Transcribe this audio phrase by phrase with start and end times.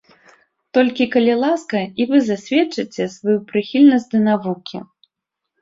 [0.77, 4.77] Толькі, калі ласка, і вы засведчыце сваю прыхільнасць да навукі.